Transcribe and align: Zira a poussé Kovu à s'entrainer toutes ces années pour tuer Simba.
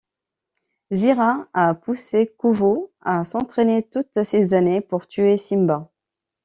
Zira 0.91 1.47
a 1.53 1.75
poussé 1.75 2.33
Kovu 2.35 2.87
à 3.01 3.23
s'entrainer 3.23 3.83
toutes 3.83 4.23
ces 4.23 4.55
années 4.55 4.81
pour 4.81 5.05
tuer 5.05 5.37
Simba. 5.37 5.91